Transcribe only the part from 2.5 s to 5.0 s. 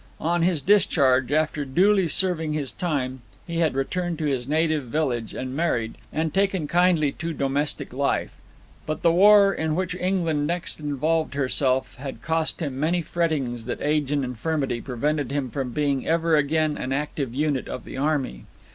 his time, he had returned to his native